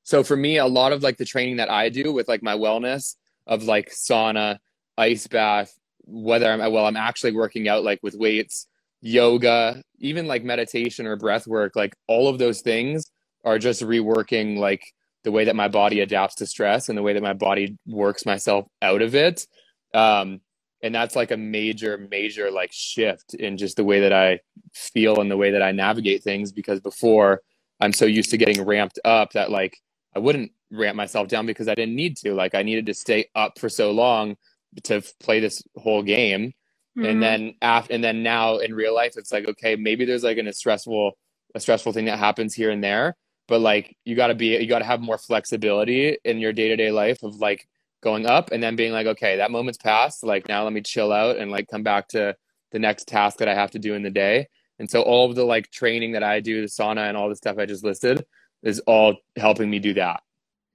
so 0.03 0.23
for 0.23 0.35
me 0.35 0.57
a 0.57 0.65
lot 0.65 0.91
of 0.91 1.03
like 1.03 1.17
the 1.17 1.25
training 1.25 1.57
that 1.57 1.69
I 1.69 1.89
do 1.89 2.13
with 2.13 2.27
like 2.27 2.41
my 2.41 2.55
wellness 2.55 3.15
of 3.47 3.63
like 3.63 3.91
sauna, 3.91 4.57
ice 4.97 5.27
bath, 5.27 5.73
whether 6.05 6.49
I'm 6.49 6.59
well, 6.71 6.85
I'm 6.85 6.97
actually 6.97 7.33
working 7.33 7.67
out 7.67 7.83
like 7.83 7.99
with 8.01 8.15
weights, 8.15 8.67
yoga, 9.01 9.81
even 9.99 10.27
like 10.27 10.43
meditation 10.43 11.05
or 11.05 11.15
breath 11.15 11.47
work, 11.47 11.75
like 11.75 11.95
all 12.07 12.27
of 12.27 12.39
those 12.39 12.61
things 12.61 13.05
are 13.43 13.59
just 13.59 13.81
reworking 13.81 14.57
like 14.57 14.81
the 15.23 15.31
way 15.31 15.45
that 15.45 15.55
my 15.55 15.67
body 15.67 15.99
adapts 15.99 16.35
to 16.35 16.45
stress 16.45 16.89
and 16.89 16.97
the 16.97 17.03
way 17.03 17.13
that 17.13 17.23
my 17.23 17.33
body 17.33 17.77
works 17.85 18.25
myself 18.25 18.65
out 18.81 19.01
of 19.01 19.15
it. 19.15 19.45
Um, 19.93 20.41
and 20.81 20.93
that's 20.93 21.15
like 21.15 21.31
a 21.31 21.37
major, 21.37 21.97
major 21.97 22.51
like 22.51 22.71
shift 22.71 23.33
in 23.33 23.57
just 23.57 23.77
the 23.77 23.83
way 23.83 24.01
that 24.01 24.13
I 24.13 24.39
feel 24.73 25.19
and 25.19 25.31
the 25.31 25.37
way 25.37 25.51
that 25.51 25.63
I 25.63 25.71
navigate 25.71 26.23
things 26.23 26.51
because 26.51 26.79
before 26.79 27.41
I'm 27.79 27.93
so 27.93 28.05
used 28.05 28.29
to 28.31 28.37
getting 28.37 28.63
ramped 28.63 28.99
up 29.03 29.33
that 29.33 29.51
like 29.51 29.77
I 30.15 30.19
wouldn't 30.19 30.51
ramp 30.71 30.95
myself 30.95 31.27
down 31.27 31.45
because 31.45 31.67
I 31.67 31.75
didn't 31.75 31.95
need 31.95 32.17
to. 32.17 32.33
Like 32.33 32.55
I 32.55 32.63
needed 32.63 32.85
to 32.87 32.93
stay 32.93 33.29
up 33.35 33.59
for 33.59 33.69
so 33.69 33.91
long 33.91 34.37
to 34.83 35.01
play 35.19 35.39
this 35.39 35.63
whole 35.77 36.03
game 36.03 36.53
mm-hmm. 36.97 37.05
and 37.05 37.21
then 37.21 37.55
after 37.61 37.93
and 37.93 38.03
then 38.03 38.23
now 38.23 38.57
in 38.57 38.73
real 38.73 38.93
life 38.93 39.13
it's 39.17 39.31
like 39.31 39.47
okay 39.47 39.75
maybe 39.75 40.05
there's 40.05 40.23
like 40.23 40.37
an, 40.37 40.47
a 40.47 40.53
stressful 40.53 41.17
a 41.55 41.59
stressful 41.59 41.93
thing 41.93 42.05
that 42.05 42.19
happens 42.19 42.53
here 42.53 42.71
and 42.71 42.83
there 42.83 43.15
but 43.47 43.59
like 43.61 43.95
you 44.05 44.15
got 44.15 44.27
to 44.27 44.35
be 44.35 44.57
you 44.57 44.67
got 44.67 44.79
to 44.79 44.85
have 44.85 45.01
more 45.01 45.17
flexibility 45.17 46.17
in 46.25 46.39
your 46.39 46.53
day-to-day 46.53 46.91
life 46.91 47.23
of 47.23 47.35
like 47.37 47.67
going 48.05 48.27
up 48.27 48.51
and 48.51 48.61
then 48.61 48.75
being 48.75 48.91
like 48.91 49.07
okay 49.07 49.35
that 49.37 49.49
moment's 49.49 49.79
passed 49.79 50.23
like 50.23 50.47
now 50.47 50.63
let 50.63 50.71
me 50.71 50.79
chill 50.79 51.11
out 51.11 51.37
and 51.37 51.49
like 51.49 51.67
come 51.67 51.81
back 51.81 52.07
to 52.07 52.35
the 52.71 52.77
next 52.77 53.07
task 53.07 53.39
that 53.39 53.49
i 53.49 53.53
have 53.53 53.71
to 53.71 53.79
do 53.79 53.95
in 53.95 54.03
the 54.03 54.11
day 54.11 54.47
and 54.77 54.89
so 54.89 55.01
all 55.01 55.27
of 55.27 55.35
the 55.35 55.43
like 55.43 55.71
training 55.71 56.11
that 56.11 56.21
i 56.21 56.39
do 56.39 56.61
the 56.61 56.67
sauna 56.67 57.09
and 57.09 57.17
all 57.17 57.27
the 57.27 57.35
stuff 57.35 57.57
i 57.57 57.65
just 57.65 57.83
listed 57.83 58.23
is 58.61 58.79
all 58.81 59.15
helping 59.37 59.71
me 59.71 59.79
do 59.79 59.91
that 59.91 60.21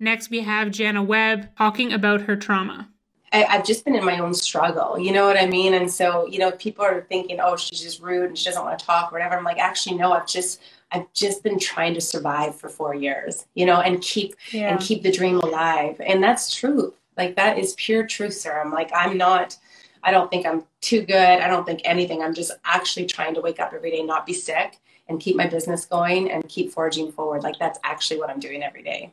next 0.01 0.29
we 0.29 0.41
have 0.41 0.73
jana 0.73 1.01
webb 1.01 1.49
talking 1.57 1.93
about 1.93 2.23
her 2.23 2.35
trauma 2.35 2.89
I, 3.33 3.45
have 3.45 3.65
just 3.65 3.85
been 3.85 3.95
in 3.95 4.05
my 4.05 4.19
own 4.19 4.35
struggle. 4.35 4.99
You 4.99 5.13
know 5.13 5.25
what 5.25 5.37
I 5.37 5.47
mean? 5.47 5.75
And 5.75 5.89
so, 5.89 6.27
you 6.27 6.41
know, 6.41 6.51
people 6.51 6.85
are 6.85 7.07
thinking, 7.09 7.39
oh, 7.41 7.57
she's 7.57 7.81
just 7.81 8.03
rude 8.03 8.25
and 8.31 8.37
she 8.37 8.47
doesn't 8.47 8.61
want 8.61 8.77
to 8.77 8.85
talk 8.85 9.13
or 9.13 9.15
whatever. 9.15 9.37
I'm 9.37 9.45
like, 9.45 9.59
actually, 9.59 9.97
no, 9.97 10.11
I've 10.13 10.27
just, 10.27 10.61
I've 10.91 11.13
just 11.13 11.45
been 11.45 11.57
trying 11.57 11.95
to 11.95 12.01
survive 12.01 12.57
for 12.57 12.69
four 12.69 12.93
years, 12.93 13.47
you 13.55 13.67
know, 13.67 13.81
and 13.83 14.03
keep, 14.03 14.35
yeah. 14.51 14.73
and 14.73 14.81
keep 14.81 15.05
the 15.05 15.13
dream 15.13 15.39
alive. 15.39 16.01
And 16.05 16.21
that's 16.21 16.53
truth. 16.53 17.00
Like 17.21 17.37
that 17.37 17.59
is 17.59 17.75
pure 17.75 18.07
truth, 18.07 18.33
sir. 18.33 18.59
I'm 18.59 18.73
like, 18.73 18.91
I'm 18.95 19.19
not, 19.19 19.59
I 20.03 20.11
don't 20.11 20.31
think 20.31 20.47
I'm 20.47 20.65
too 20.81 21.03
good. 21.03 21.15
I 21.15 21.49
don't 21.49 21.67
think 21.67 21.83
anything. 21.85 22.23
I'm 22.23 22.33
just 22.33 22.51
actually 22.65 23.05
trying 23.05 23.35
to 23.35 23.43
wake 23.43 23.61
up 23.61 23.75
every 23.75 23.91
day, 23.91 24.03
not 24.03 24.25
be 24.25 24.33
sick 24.33 24.81
and 25.07 25.21
keep 25.21 25.37
my 25.37 25.47
business 25.47 25.85
going 25.85 26.31
and 26.31 26.49
keep 26.49 26.73
forging 26.73 27.13
forward. 27.13 27.43
Like 27.43 27.59
that's 27.59 27.79
actually 27.85 28.21
what 28.21 28.31
I'm 28.31 28.41
doing 28.41 28.63
every 28.63 28.83
day. 28.83 29.13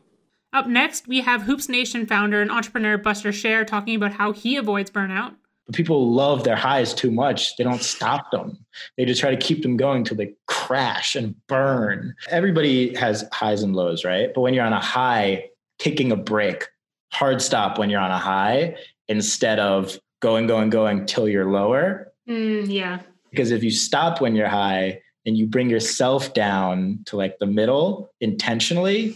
Up 0.54 0.68
next, 0.68 1.06
we 1.10 1.20
have 1.20 1.42
Hoops 1.42 1.68
Nation 1.68 2.06
founder 2.06 2.42
and 2.42 2.50
entrepreneur 2.50 2.98
Buster 2.98 3.34
Share 3.34 3.66
talking 3.66 3.98
about 3.98 4.14
how 4.14 4.32
he 4.32 4.56
avoids 4.56 4.90
burnout. 4.90 5.36
People 5.74 6.14
love 6.14 6.46
their 6.46 6.56
highs 6.56 6.94
too 6.94 7.12
much. 7.12 7.58
They 7.58 7.66
don't 7.66 7.84
stop 7.84 8.32
them. 8.32 8.58
They 8.96 9.04
just 9.04 9.20
try 9.20 9.32
to 9.32 9.38
keep 9.38 9.64
them 9.64 9.76
going 9.76 10.06
till 10.06 10.16
they 10.16 10.34
crash 10.46 11.14
and 11.18 11.36
burn. 11.48 12.16
Everybody 12.30 12.96
has 12.96 13.26
highs 13.34 13.64
and 13.64 13.76
lows, 13.76 14.06
right? 14.06 14.34
But 14.34 14.40
when 14.40 14.54
you're 14.54 14.64
on 14.64 14.72
a 14.72 14.80
high, 14.80 15.50
taking 15.78 16.14
a 16.14 16.16
break, 16.16 16.70
hard 17.12 17.42
stop 17.42 17.78
when 17.78 17.90
you're 17.90 18.02
on 18.02 18.12
a 18.12 18.18
high 18.18 18.76
instead 19.08 19.60
of 19.60 19.98
going, 20.20 20.48
going, 20.48 20.70
going 20.70 21.06
till 21.06 21.28
you're 21.28 21.50
lower. 21.50 22.12
Mm, 22.28 22.68
yeah. 22.70 23.00
Because 23.30 23.52
if 23.52 23.64
you 23.64 23.72
stop 23.72 24.22
when 24.22 24.36
you're 24.36 24.48
high 24.48 25.02
and 25.26 25.38
you 25.38 25.46
bring 25.46 25.70
yourself 25.70 26.34
down 26.34 27.00
to 27.06 27.18
like 27.18 27.38
the 27.40 27.46
middle 27.46 28.12
intentionally, 28.22 29.16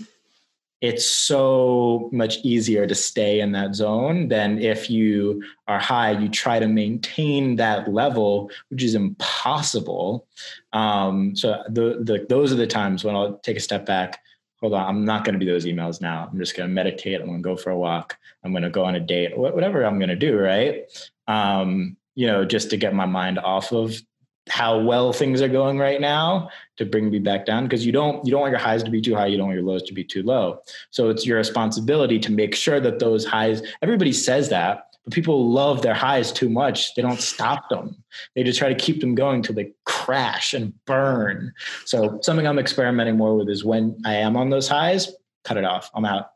it's 0.82 1.06
so 1.06 2.10
much 2.12 2.38
easier 2.40 2.88
to 2.88 2.96
stay 2.96 3.40
in 3.40 3.52
that 3.52 3.76
zone 3.76 4.28
than 4.28 4.60
if 4.60 4.90
you 4.90 5.44
are 5.68 5.80
high 5.80 6.12
you 6.12 6.28
try 6.28 6.60
to 6.60 6.68
maintain 6.68 7.56
that 7.56 7.94
level 7.94 8.50
which 8.70 8.84
is 8.84 8.96
impossible 8.96 10.28
um, 10.74 11.36
so 11.36 11.64
the, 11.70 12.00
the 12.02 12.26
those 12.28 12.52
are 12.52 12.56
the 12.56 12.68
times 12.68 13.04
when 13.04 13.16
i'll 13.16 13.38
take 13.38 13.58
a 13.58 13.62
step 13.62 13.86
back 13.86 14.22
hold 14.62 14.74
on 14.74 14.88
i'm 14.88 15.06
not 15.06 15.26
going 15.26 15.38
to 15.38 15.44
do 15.46 15.52
those 15.52 15.66
emails 15.66 16.02
now. 16.02 16.30
I'm 16.32 16.40
just 16.40 16.56
going 16.56 16.70
to 16.70 16.74
meditate. 16.74 17.20
I'm 17.20 17.28
going 17.28 17.40
to 17.40 17.44
go 17.44 17.58
for 17.58 17.72
a 17.72 17.78
walk. 17.78 18.18
I'm 18.44 18.52
going 18.52 18.64
to 18.64 18.70
go 18.70 18.86
on 18.86 18.96
a 18.96 19.00
date. 19.00 19.38
Whatever 19.38 19.84
i'm 19.86 20.00
going 20.00 20.10
to 20.10 20.16
do 20.16 20.38
right? 20.38 20.86
Um, 21.28 21.98
you 22.16 22.28
know 22.28 22.46
just 22.46 22.70
to 22.70 22.78
get 22.78 22.94
my 22.94 23.06
mind 23.06 23.40
off 23.40 23.72
of 23.72 24.02
how 24.50 24.80
well 24.80 25.14
things 25.14 25.42
are 25.42 25.48
going 25.48 25.78
right 25.78 26.02
now 26.02 26.50
to 26.78 26.86
bring 26.86 27.10
me 27.10 27.20
back 27.20 27.46
down 27.46 27.64
because 27.64 27.86
you 27.86 27.92
don't 27.92 28.26
you 28.26 28.32
don't 28.32 28.42
want 28.42 28.52
your 28.52 28.60
highs 28.60 28.84
to 28.84 28.90
be 28.90 29.02
too 29.02 29.16
high. 29.16 29.28
You 29.28 29.38
don't 29.38 29.48
want 29.48 29.58
your 29.58 29.66
lows 29.66 29.84
to 29.84 29.94
be 29.94 30.04
too 30.04 30.24
low. 30.24 30.62
So 30.90 31.10
it's 31.10 31.26
your 31.26 31.38
responsibility 31.38 32.20
to 32.20 32.32
make 32.32 32.56
sure 32.56 32.80
that 32.80 33.00
those 33.00 33.26
highs 33.26 33.62
everybody 33.82 34.12
says 34.12 34.50
that 34.50 34.91
but 35.04 35.14
people 35.14 35.52
love 35.52 35.82
their 35.82 35.94
highs 35.94 36.32
too 36.32 36.50
much 36.50 36.94
they 36.96 37.02
don't 37.02 37.22
stop 37.22 37.70
them. 37.70 37.96
They 38.36 38.44
just 38.44 38.60
try 38.60 38.70
to 38.70 38.76
keep 38.76 39.02
them 39.02 39.16
going 39.16 39.42
till 39.42 39.56
they 39.56 39.72
crash 39.86 40.54
and 40.54 40.74
burn. 40.86 41.54
So 41.86 42.20
something 42.22 42.48
i'm 42.48 42.60
experimenting 42.60 43.18
more 43.18 43.36
with 43.36 43.50
is 43.50 43.64
when 43.64 44.00
i 44.06 44.14
am 44.14 44.38
on 44.38 44.50
those 44.50 44.68
highs 44.68 45.12
cut 45.44 45.58
it 45.58 45.66
off. 45.66 45.90
I'm 45.96 46.06
out. 46.06 46.32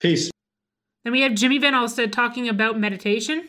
Peace. 0.00 0.30
Then 1.04 1.12
we 1.12 1.20
have 1.22 1.34
jimmy 1.34 1.58
van 1.58 1.74
alstead 1.74 2.12
talking 2.12 2.48
about 2.48 2.78
meditation. 2.78 3.48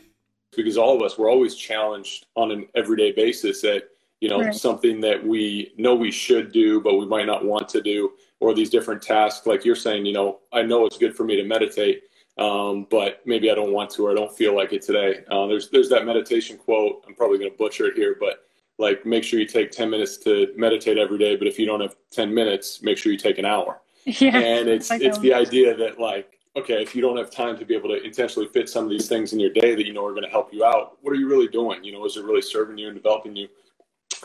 Because 0.54 0.76
all 0.76 0.94
of 0.94 1.02
us 1.02 1.18
we're 1.18 1.30
always 1.30 1.54
challenged 1.54 2.26
on 2.36 2.50
an 2.50 2.66
everyday 2.74 3.12
basis 3.12 3.62
that 3.62 3.88
you 4.22 4.28
know, 4.28 4.38
right. 4.38 4.54
something 4.54 5.00
that 5.00 5.26
we 5.26 5.72
know 5.76 5.96
we 5.96 6.12
should 6.12 6.52
do, 6.52 6.80
but 6.80 6.96
we 6.96 7.06
might 7.06 7.26
not 7.26 7.44
want 7.44 7.68
to 7.70 7.82
do, 7.82 8.12
or 8.38 8.54
these 8.54 8.70
different 8.70 9.02
tasks. 9.02 9.48
Like 9.48 9.64
you're 9.64 9.74
saying, 9.74 10.06
you 10.06 10.12
know, 10.12 10.38
I 10.52 10.62
know 10.62 10.86
it's 10.86 10.96
good 10.96 11.16
for 11.16 11.24
me 11.24 11.34
to 11.34 11.42
meditate, 11.42 12.04
um, 12.38 12.86
but 12.90 13.20
maybe 13.26 13.50
I 13.50 13.54
don't 13.54 13.72
want 13.72 13.90
to, 13.90 14.06
or 14.06 14.12
I 14.12 14.14
don't 14.14 14.34
feel 14.34 14.56
like 14.56 14.72
it 14.72 14.82
today. 14.82 15.24
Uh, 15.30 15.46
there's 15.46 15.70
there's 15.70 15.88
that 15.90 16.06
meditation 16.06 16.56
quote. 16.56 17.04
I'm 17.06 17.14
probably 17.14 17.38
going 17.38 17.50
to 17.50 17.56
butcher 17.56 17.86
it 17.86 17.96
here, 17.96 18.16
but 18.18 18.44
like 18.78 19.04
make 19.04 19.22
sure 19.22 19.38
you 19.38 19.46
take 19.46 19.70
10 19.70 19.90
minutes 19.90 20.16
to 20.18 20.52
meditate 20.56 20.98
every 20.98 21.18
day. 21.18 21.36
But 21.36 21.46
if 21.46 21.58
you 21.58 21.66
don't 21.66 21.80
have 21.80 21.96
10 22.10 22.32
minutes, 22.32 22.82
make 22.82 22.98
sure 22.98 23.12
you 23.12 23.18
take 23.18 23.38
an 23.38 23.44
hour. 23.44 23.80
Yeah, 24.04 24.36
and 24.36 24.68
it's 24.68 24.90
it's 24.90 25.18
the 25.18 25.32
idea 25.32 25.76
that 25.76 26.00
like 26.00 26.40
okay, 26.56 26.82
if 26.82 26.94
you 26.94 27.00
don't 27.00 27.16
have 27.16 27.30
time 27.30 27.56
to 27.58 27.64
be 27.64 27.74
able 27.76 27.88
to 27.90 28.02
intentionally 28.02 28.48
fit 28.48 28.68
some 28.68 28.82
of 28.82 28.90
these 28.90 29.08
things 29.08 29.32
in 29.32 29.38
your 29.38 29.52
day 29.52 29.76
that 29.76 29.86
you 29.86 29.92
know 29.92 30.04
are 30.04 30.10
going 30.10 30.24
to 30.24 30.28
help 30.28 30.52
you 30.52 30.64
out, 30.64 30.98
what 31.02 31.12
are 31.12 31.16
you 31.16 31.28
really 31.28 31.46
doing? 31.46 31.84
You 31.84 31.92
know, 31.92 32.04
is 32.04 32.16
it 32.16 32.24
really 32.24 32.42
serving 32.42 32.78
you 32.78 32.88
and 32.88 32.96
developing 32.96 33.36
you? 33.36 33.48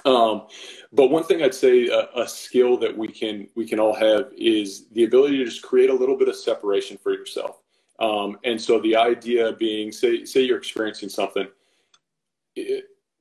Um, 0.05 0.47
but 0.91 1.07
one 1.07 1.23
thing 1.23 1.41
I'd 1.41 1.53
say 1.53 1.87
a, 1.87 2.07
a, 2.15 2.27
skill 2.27 2.77
that 2.77 2.95
we 2.95 3.07
can 3.07 3.47
we 3.55 3.67
can 3.67 3.79
all 3.79 3.93
have 3.93 4.31
is 4.37 4.87
the 4.89 5.03
ability 5.03 5.37
to 5.37 5.45
just 5.45 5.61
create 5.61 5.89
a 5.89 5.93
little 5.93 6.17
bit 6.17 6.27
of 6.27 6.35
separation 6.35 6.97
for 6.97 7.13
yourself. 7.13 7.59
Um, 7.99 8.37
and 8.43 8.61
so 8.61 8.79
the 8.79 8.95
idea 8.95 9.53
being, 9.53 9.91
say 9.91 10.25
say 10.25 10.41
you're 10.41 10.57
experiencing 10.57 11.09
something. 11.09 11.47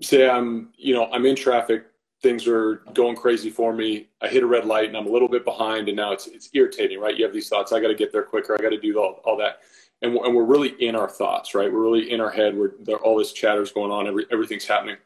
say 0.02 0.28
I'm 0.28 0.72
you 0.76 0.94
know 0.94 1.10
I'm 1.12 1.26
in 1.26 1.36
traffic, 1.36 1.86
things 2.22 2.46
are 2.46 2.82
going 2.94 3.16
crazy 3.16 3.50
for 3.50 3.72
me. 3.72 4.08
I 4.20 4.28
hit 4.28 4.42
a 4.42 4.46
red 4.46 4.64
light 4.64 4.88
and 4.88 4.96
I'm 4.96 5.06
a 5.06 5.10
little 5.10 5.28
bit 5.28 5.44
behind, 5.44 5.88
and 5.88 5.96
now 5.96 6.12
it's 6.12 6.26
it's 6.26 6.50
irritating, 6.52 7.00
right? 7.00 7.16
You 7.16 7.24
have 7.24 7.34
these 7.34 7.48
thoughts. 7.48 7.72
I 7.72 7.80
got 7.80 7.88
to 7.88 7.94
get 7.94 8.12
there 8.12 8.22
quicker. 8.22 8.54
I 8.54 8.62
got 8.62 8.70
to 8.70 8.80
do 8.80 8.98
all, 8.98 9.20
all 9.24 9.36
that. 9.38 9.60
And 10.02 10.14
we're, 10.14 10.26
and 10.26 10.36
we're 10.36 10.44
really 10.44 10.74
in 10.86 10.94
our 10.94 11.08
thoughts, 11.08 11.54
right? 11.54 11.72
We're 11.72 11.82
really 11.82 12.12
in 12.12 12.20
our 12.20 12.30
head. 12.30 12.56
Where 12.56 12.72
all 12.98 13.16
this 13.16 13.32
chatter 13.32 13.62
is 13.62 13.72
going 13.72 13.90
on. 13.90 14.06
Every, 14.06 14.26
everything's 14.30 14.66
happening 14.66 14.96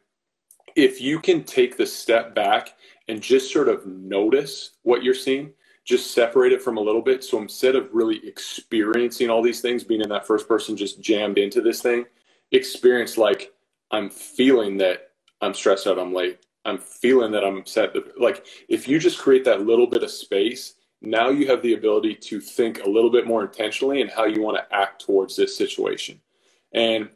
if 0.77 1.01
you 1.01 1.21
can 1.21 1.45
take 1.45 1.77
the 1.77 1.87
step 1.87 2.35
back 2.35 2.75
and 3.09 3.21
just 3.21 3.53
sort 3.53 3.69
of 3.69 3.87
notice 3.87 4.73
what 4.83 5.03
you're 5.03 5.15
seeing, 5.15 5.53
just 5.91 6.15
separate 6.15 6.53
it 6.53 6.63
from 6.63 6.77
a 6.77 6.81
little 6.81 7.03
bit. 7.03 7.25
So 7.25 7.43
instead 7.43 7.75
of 7.75 7.89
really 7.93 8.25
experiencing 8.25 9.29
all 9.29 9.43
these 9.43 9.61
things, 9.61 9.83
being 9.83 10.01
in 10.01 10.09
that 10.11 10.25
first 10.27 10.47
person 10.47 10.77
just 10.77 11.01
jammed 11.01 11.37
into 11.37 11.61
this 11.61 11.83
thing, 11.83 12.07
experience 12.53 13.19
like 13.19 13.53
I'm 13.91 14.09
feeling 14.09 14.77
that 14.77 15.11
I'm 15.41 15.53
stressed 15.53 15.89
out, 15.89 15.99
I'm 15.99 16.15
late. 16.15 16.47
I'm 16.65 16.79
feeling 16.79 17.33
that 17.33 17.45
I'm 17.45 17.59
upset. 17.59 17.97
Like 18.17 18.47
if 18.69 18.87
you 18.87 19.01
just 19.01 19.19
create 19.19 19.45
that 19.47 19.67
little 19.67 19.87
bit 19.89 20.05
of 20.05 20.13
space, 20.13 20.75
now 21.03 21.29
you 21.29 21.49
have 21.49 21.61
the 21.61 21.75
ability 21.75 22.15
to 22.15 22.41
think 22.41 22.85
a 22.85 22.89
little 22.89 23.11
bit 23.11 23.27
more 23.27 23.43
intentionally 23.43 24.01
and 24.01 24.11
how 24.11 24.27
you 24.27 24.43
want 24.43 24.59
to 24.59 24.77
act 24.77 25.05
towards 25.05 25.35
this 25.35 25.57
situation. 25.57 26.21
And 26.73 27.09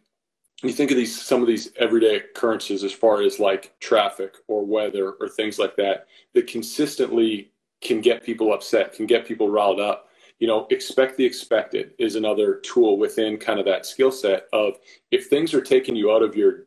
you 0.64 0.73
think 0.73 0.90
of 0.90 0.97
these 0.97 1.21
some 1.21 1.43
of 1.43 1.47
these 1.47 1.71
everyday 1.76 2.16
occurrences 2.16 2.83
as 2.83 2.93
far 2.93 3.23
as 3.23 3.38
like 3.38 3.78
traffic 3.78 4.35
or 4.49 4.64
weather 4.64 5.12
or 5.21 5.28
things 5.28 5.61
like 5.61 5.76
that 5.76 6.09
that 6.33 6.49
consistently 6.49 7.52
can 7.85 8.00
get 8.00 8.25
people 8.25 8.53
upset 8.53 8.93
can 8.93 9.07
get 9.07 9.26
people 9.26 9.49
riled 9.49 9.81
up 9.81 10.09
you 10.38 10.49
know 10.49 10.67
expect 10.71 11.17
the 11.17 11.25
expected 11.25 11.93
is 11.99 12.17
another 12.17 12.57
tool 12.57 12.99
within 12.99 13.38
kind 13.38 13.59
of 13.59 13.67
that 13.67 13.87
skill 13.87 14.12
set 14.12 14.47
of 14.53 14.79
if 15.11 15.26
things 15.29 15.55
are 15.55 15.61
taking 15.61 15.97
you 15.97 16.12
out 16.12 16.23
of 16.23 16.37
your 16.37 16.67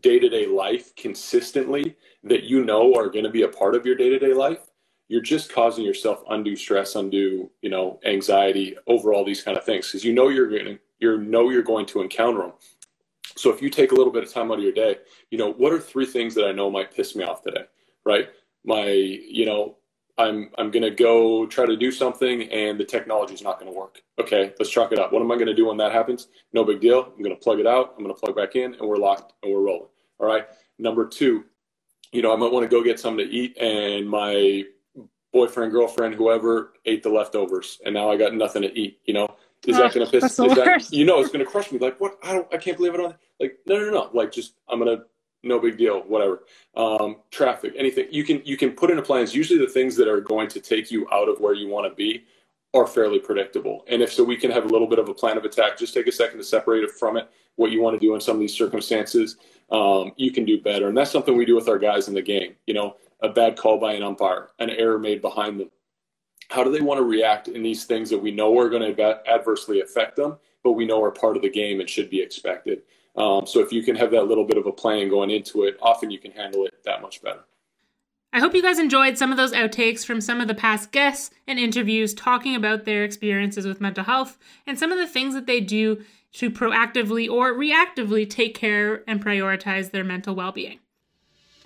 day-to-day 0.00 0.46
life 0.46 0.94
consistently 0.96 1.96
that 2.24 2.44
you 2.44 2.64
know 2.64 2.94
are 2.94 3.08
going 3.08 3.24
to 3.24 3.30
be 3.30 3.42
a 3.42 3.48
part 3.48 3.74
of 3.74 3.86
your 3.86 3.94
day-to-day 3.94 4.34
life 4.34 4.70
you're 5.08 5.22
just 5.22 5.52
causing 5.52 5.84
yourself 5.84 6.22
undue 6.30 6.56
stress 6.56 6.96
undue 6.96 7.50
you 7.62 7.70
know 7.70 8.00
anxiety 8.04 8.76
over 8.86 9.14
all 9.14 9.24
these 9.24 9.42
kind 9.42 9.56
of 9.58 9.64
things 9.64 9.86
because 9.86 10.04
you 10.04 10.12
know 10.12 10.28
you're 10.28 10.48
going 10.48 10.64
to 10.64 10.78
you 11.00 11.18
know 11.18 11.50
you're 11.50 11.62
going 11.62 11.86
to 11.86 12.02
encounter 12.02 12.40
them 12.40 12.52
so 13.36 13.50
if 13.52 13.62
you 13.62 13.70
take 13.70 13.92
a 13.92 13.94
little 13.94 14.12
bit 14.12 14.24
of 14.24 14.32
time 14.32 14.50
out 14.50 14.58
of 14.58 14.64
your 14.64 14.72
day, 14.72 14.98
you 15.30 15.38
know, 15.38 15.52
what 15.52 15.72
are 15.72 15.78
three 15.80 16.06
things 16.06 16.34
that 16.34 16.46
I 16.46 16.52
know 16.52 16.70
might 16.70 16.94
piss 16.94 17.14
me 17.14 17.24
off 17.24 17.42
today, 17.42 17.64
right? 18.04 18.28
My, 18.64 18.90
you 18.90 19.46
know, 19.46 19.76
I'm 20.18 20.50
I'm 20.58 20.70
gonna 20.70 20.90
go 20.90 21.46
try 21.46 21.64
to 21.66 21.76
do 21.76 21.92
something 21.92 22.42
and 22.50 22.78
the 22.78 22.84
technology 22.84 23.34
is 23.34 23.42
not 23.42 23.58
gonna 23.58 23.72
work. 23.72 24.02
Okay, 24.18 24.52
let's 24.58 24.70
chalk 24.70 24.92
it 24.92 24.98
up. 24.98 25.12
What 25.12 25.22
am 25.22 25.30
I 25.30 25.38
gonna 25.38 25.54
do 25.54 25.66
when 25.66 25.76
that 25.78 25.92
happens? 25.92 26.28
No 26.52 26.64
big 26.64 26.80
deal. 26.80 27.12
I'm 27.16 27.22
gonna 27.22 27.36
plug 27.36 27.60
it 27.60 27.66
out. 27.66 27.94
I'm 27.96 28.02
gonna 28.02 28.14
plug 28.14 28.34
back 28.34 28.56
in, 28.56 28.74
and 28.74 28.88
we're 28.88 28.96
locked 28.96 29.32
and 29.42 29.52
we're 29.52 29.62
rolling. 29.62 29.88
All 30.18 30.26
right. 30.26 30.46
Number 30.78 31.06
two, 31.06 31.44
you 32.12 32.22
know, 32.22 32.32
I 32.32 32.36
might 32.36 32.52
want 32.52 32.68
to 32.68 32.68
go 32.68 32.82
get 32.82 32.98
something 32.98 33.26
to 33.26 33.32
eat, 33.32 33.56
and 33.58 34.08
my 34.08 34.64
boyfriend, 35.32 35.72
girlfriend, 35.72 36.14
whoever 36.14 36.72
ate 36.84 37.02
the 37.02 37.10
leftovers, 37.10 37.78
and 37.84 37.94
now 37.94 38.10
I 38.10 38.16
got 38.16 38.34
nothing 38.34 38.62
to 38.62 38.78
eat. 38.78 39.00
You 39.04 39.14
know, 39.14 39.36
is 39.66 39.76
that 39.76 39.92
going 39.92 40.06
to 40.06 40.12
piss? 40.12 40.24
Is 40.24 40.36
that, 40.36 40.88
you 40.90 41.04
know, 41.04 41.20
it's 41.20 41.30
going 41.30 41.44
to 41.44 41.50
crush 41.50 41.70
me. 41.72 41.78
Like, 41.78 42.00
what? 42.00 42.18
I 42.22 42.32
don't. 42.32 42.52
I 42.52 42.56
can't 42.56 42.76
believe 42.76 42.94
it. 42.94 43.00
On 43.00 43.14
like, 43.40 43.58
no, 43.66 43.78
no, 43.78 43.90
no. 43.90 44.10
Like, 44.12 44.32
just 44.32 44.54
I'm 44.68 44.80
going 44.80 44.96
to. 44.96 45.04
No 45.42 45.58
big 45.58 45.78
deal. 45.78 46.00
Whatever. 46.00 46.42
Um, 46.74 47.16
traffic, 47.30 47.74
anything 47.76 48.06
you 48.10 48.24
can 48.24 48.42
you 48.44 48.56
can 48.56 48.72
put 48.72 48.90
into 48.90 49.02
plans. 49.02 49.34
Usually, 49.34 49.58
the 49.58 49.72
things 49.72 49.96
that 49.96 50.08
are 50.08 50.20
going 50.20 50.48
to 50.48 50.60
take 50.60 50.90
you 50.90 51.06
out 51.12 51.28
of 51.28 51.40
where 51.40 51.54
you 51.54 51.68
want 51.68 51.90
to 51.90 51.94
be 51.94 52.24
are 52.74 52.86
fairly 52.86 53.18
predictable. 53.18 53.84
And 53.88 54.02
if 54.02 54.12
so, 54.12 54.24
we 54.24 54.36
can 54.36 54.50
have 54.50 54.64
a 54.64 54.68
little 54.68 54.86
bit 54.86 54.98
of 54.98 55.08
a 55.08 55.14
plan 55.14 55.38
of 55.38 55.44
attack. 55.44 55.78
Just 55.78 55.94
take 55.94 56.06
a 56.06 56.12
second 56.12 56.38
to 56.38 56.44
separate 56.44 56.84
it 56.84 56.90
from 56.90 57.16
it. 57.16 57.28
What 57.56 57.70
you 57.70 57.82
want 57.82 57.98
to 57.98 58.04
do 58.04 58.14
in 58.14 58.20
some 58.20 58.36
of 58.36 58.40
these 58.40 58.54
circumstances, 58.54 59.36
um, 59.70 60.12
you 60.16 60.32
can 60.32 60.44
do 60.44 60.60
better. 60.60 60.88
And 60.88 60.96
that's 60.96 61.10
something 61.10 61.36
we 61.36 61.46
do 61.46 61.56
with 61.56 61.68
our 61.68 61.78
guys 61.78 62.08
in 62.08 62.14
the 62.14 62.22
game. 62.22 62.54
You 62.66 62.74
know, 62.74 62.96
a 63.20 63.28
bad 63.28 63.56
call 63.56 63.78
by 63.78 63.94
an 63.94 64.02
umpire, 64.02 64.50
an 64.58 64.70
error 64.70 64.98
made 64.98 65.22
behind 65.22 65.58
them 65.58 65.70
how 66.48 66.64
do 66.64 66.72
they 66.72 66.80
want 66.80 66.98
to 66.98 67.04
react 67.04 67.48
in 67.48 67.62
these 67.62 67.84
things 67.84 68.10
that 68.10 68.18
we 68.18 68.30
know 68.30 68.58
are 68.58 68.70
going 68.70 68.94
to 68.94 69.30
adversely 69.30 69.80
affect 69.80 70.16
them, 70.16 70.38
but 70.62 70.72
we 70.72 70.86
know 70.86 71.02
are 71.02 71.10
part 71.10 71.36
of 71.36 71.42
the 71.42 71.50
game 71.50 71.80
and 71.80 71.88
should 71.88 72.10
be 72.10 72.20
expected. 72.20 72.82
Um, 73.16 73.46
so 73.46 73.60
if 73.60 73.72
you 73.72 73.82
can 73.82 73.96
have 73.96 74.10
that 74.12 74.26
little 74.26 74.44
bit 74.44 74.56
of 74.56 74.66
a 74.66 74.72
plan 74.72 75.08
going 75.08 75.30
into 75.30 75.64
it, 75.64 75.76
often 75.82 76.10
you 76.10 76.18
can 76.18 76.30
handle 76.30 76.64
it 76.64 76.74
that 76.84 77.02
much 77.02 77.22
better. 77.22 77.44
I 78.32 78.40
hope 78.40 78.54
you 78.54 78.62
guys 78.62 78.78
enjoyed 78.78 79.16
some 79.16 79.30
of 79.30 79.38
those 79.38 79.52
outtakes 79.52 80.04
from 80.04 80.20
some 80.20 80.40
of 80.40 80.48
the 80.48 80.54
past 80.54 80.92
guests 80.92 81.30
and 81.46 81.58
interviews 81.58 82.12
talking 82.12 82.54
about 82.54 82.84
their 82.84 83.02
experiences 83.02 83.66
with 83.66 83.80
mental 83.80 84.04
health 84.04 84.36
and 84.66 84.78
some 84.78 84.92
of 84.92 84.98
the 84.98 85.06
things 85.06 85.34
that 85.34 85.46
they 85.46 85.60
do 85.60 86.04
to 86.34 86.50
proactively 86.50 87.28
or 87.28 87.54
reactively 87.54 88.28
take 88.28 88.54
care 88.54 89.02
and 89.08 89.24
prioritize 89.24 89.90
their 89.90 90.04
mental 90.04 90.34
well 90.34 90.52
being. 90.52 90.78